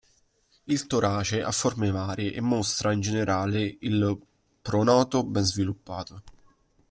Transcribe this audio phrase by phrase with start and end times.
[0.63, 4.19] Il torace ha forme varie e mostra in generale il
[4.59, 6.21] pronoto ben sviluppato.